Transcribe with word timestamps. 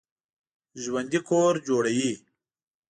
ژوندي 0.83 1.19
کور 1.27 1.53
جوړوي 1.67 2.11